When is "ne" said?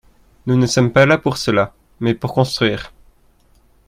0.57-0.65